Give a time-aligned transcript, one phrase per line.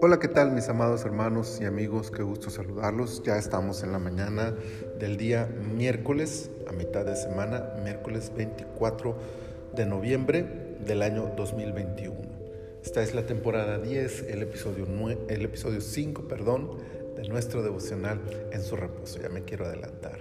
[0.00, 2.10] Hola, ¿qué tal mis amados hermanos y amigos?
[2.10, 3.22] Qué gusto saludarlos.
[3.22, 4.52] Ya estamos en la mañana
[4.98, 9.16] del día miércoles, a mitad de semana, miércoles 24
[9.76, 10.44] de noviembre
[10.84, 12.16] del año 2021.
[12.82, 14.86] Esta es la temporada 10, el episodio,
[15.28, 16.78] el episodio 5, perdón,
[17.14, 19.20] de nuestro devocional en su reposo.
[19.20, 20.18] Ya me quiero adelantar.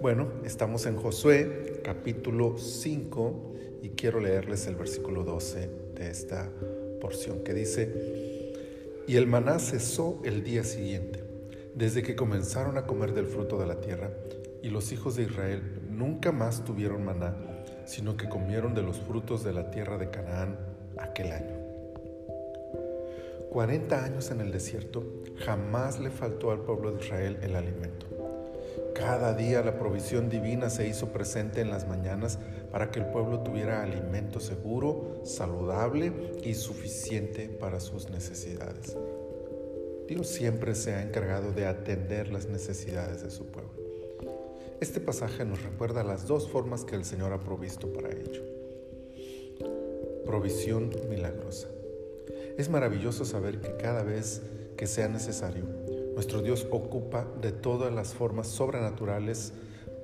[0.00, 6.48] Bueno, estamos en Josué capítulo 5 y quiero leerles el versículo 12 de esta
[7.00, 8.54] porción que dice,
[9.08, 11.24] y el maná cesó el día siguiente,
[11.74, 14.12] desde que comenzaron a comer del fruto de la tierra,
[14.62, 17.34] y los hijos de Israel nunca más tuvieron maná,
[17.84, 20.60] sino que comieron de los frutos de la tierra de Canaán
[20.96, 21.56] aquel año.
[23.50, 25.02] Cuarenta años en el desierto,
[25.44, 28.27] jamás le faltó al pueblo de Israel el alimento.
[28.94, 32.38] Cada día la provisión divina se hizo presente en las mañanas
[32.70, 38.96] para que el pueblo tuviera alimento seguro, saludable y suficiente para sus necesidades.
[40.06, 43.70] Dios siempre se ha encargado de atender las necesidades de su pueblo.
[44.80, 48.42] Este pasaje nos recuerda las dos formas que el Señor ha provisto para ello.
[50.24, 51.68] Provisión milagrosa.
[52.56, 54.42] Es maravilloso saber que cada vez
[54.76, 55.64] que sea necesario,
[56.18, 59.52] nuestro Dios ocupa de todas las formas sobrenaturales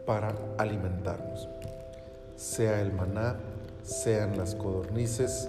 [0.06, 1.48] para alimentarnos,
[2.36, 3.40] sea el maná,
[3.82, 5.48] sean las codornices,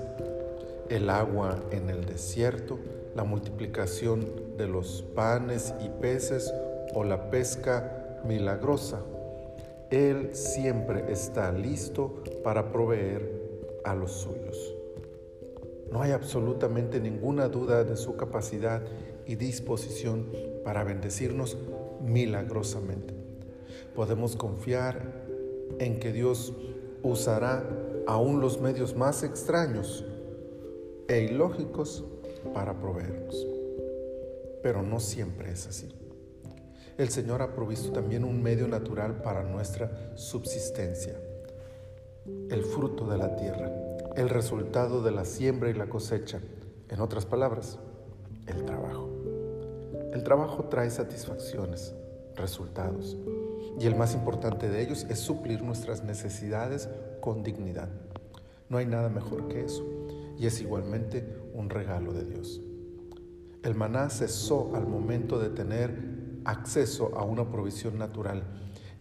[0.89, 2.79] el agua en el desierto,
[3.15, 4.25] la multiplicación
[4.57, 6.51] de los panes y peces
[6.95, 9.01] o la pesca milagrosa.
[9.91, 13.31] Él siempre está listo para proveer
[13.83, 14.73] a los suyos.
[15.91, 18.81] No hay absolutamente ninguna duda de su capacidad
[19.25, 20.31] y disposición
[20.63, 21.57] para bendecirnos
[22.01, 23.13] milagrosamente.
[23.95, 25.25] Podemos confiar
[25.79, 26.53] en que Dios
[27.01, 27.63] usará
[28.07, 30.05] aún los medios más extraños
[31.07, 32.03] e ilógicos
[32.53, 33.47] para proveernos.
[34.61, 35.89] Pero no siempre es así.
[36.97, 41.19] El Señor ha provisto también un medio natural para nuestra subsistencia,
[42.49, 43.69] el fruto de la tierra,
[44.15, 46.39] el resultado de la siembra y la cosecha,
[46.89, 47.79] en otras palabras,
[48.47, 49.14] el trabajo.
[50.25, 51.93] Trabajo trae satisfacciones,
[52.35, 53.15] resultados,
[53.79, 56.89] y el más importante de ellos es suplir nuestras necesidades
[57.21, 57.89] con dignidad.
[58.67, 59.85] No hay nada mejor que eso,
[60.39, 62.59] y es igualmente un regalo de Dios.
[63.61, 68.45] El maná cesó al momento de tener acceso a una provisión natural,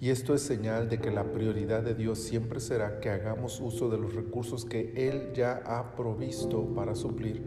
[0.00, 3.88] y esto es señal de que la prioridad de Dios siempre será que hagamos uso
[3.88, 7.42] de los recursos que Él ya ha provisto para suplir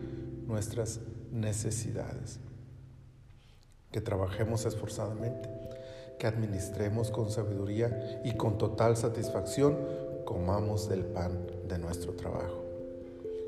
[0.47, 0.99] nuestras
[1.31, 2.39] necesidades
[3.97, 5.49] que trabajemos esforzadamente,
[6.19, 9.75] que administremos con sabiduría y con total satisfacción
[10.23, 12.63] comamos del pan de nuestro trabajo.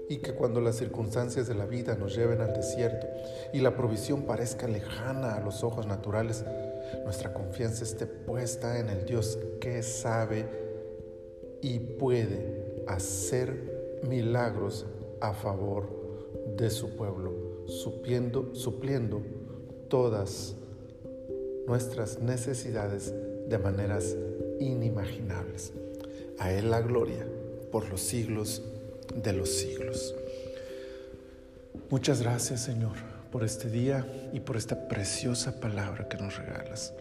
[0.10, 3.06] Y que cuando las circunstancias de la vida nos lleven al desierto
[3.54, 6.44] y la provisión parezca lejana a los ojos naturales,
[7.04, 10.50] nuestra confianza esté puesta en el Dios que sabe
[11.62, 14.88] y puede hacer milagros
[15.22, 15.86] a favor
[16.58, 19.22] de su pueblo, supliendo, supliendo
[19.90, 20.56] todas
[21.68, 23.14] nuestras necesidades
[23.48, 24.16] de maneras
[24.60, 25.74] inimaginables.
[26.38, 27.26] A Él la gloria
[27.72, 28.62] por los siglos
[29.16, 30.16] de los siglos.
[31.90, 32.98] Muchas gracias Señor
[33.32, 36.94] por este día y por esta preciosa palabra que nos regalas.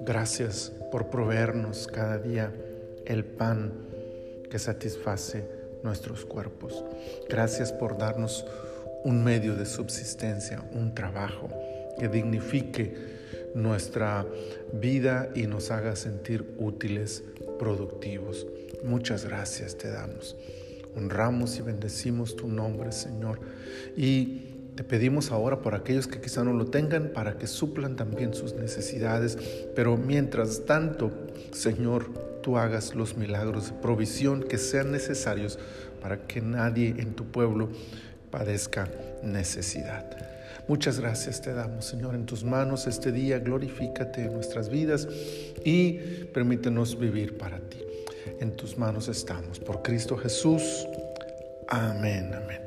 [0.00, 2.52] Gracias por proveernos cada día
[3.06, 3.72] el pan
[4.50, 5.48] que satisface
[5.82, 6.84] nuestros cuerpos.
[7.28, 8.44] Gracias por darnos
[9.04, 11.48] un medio de subsistencia, un trabajo
[11.98, 12.94] que dignifique
[13.54, 14.26] nuestra
[14.72, 17.24] vida y nos haga sentir útiles,
[17.58, 18.46] productivos.
[18.84, 20.36] Muchas gracias te damos.
[20.94, 23.40] Honramos y bendecimos tu nombre, Señor.
[23.96, 28.34] Y te pedimos ahora por aquellos que quizá no lo tengan, para que suplan también
[28.34, 29.38] sus necesidades.
[29.74, 31.10] Pero mientras tanto,
[31.52, 35.58] Señor, tú hagas los milagros de provisión que sean necesarios
[36.00, 37.70] para que nadie en tu pueblo
[38.30, 38.90] padezca
[39.22, 40.35] necesidad.
[40.68, 43.38] Muchas gracias te damos, Señor, en tus manos este día.
[43.38, 45.08] Glorifícate en nuestras vidas
[45.64, 45.92] y
[46.32, 47.78] permítenos vivir para ti.
[48.40, 49.58] En tus manos estamos.
[49.60, 50.86] Por Cristo Jesús.
[51.68, 52.60] Amén, amén.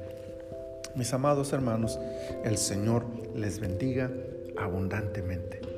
[0.96, 2.00] Mis amados hermanos,
[2.44, 3.06] el Señor
[3.36, 4.12] les bendiga
[4.58, 5.69] abundantemente.